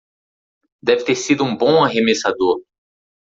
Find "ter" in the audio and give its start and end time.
1.05-1.15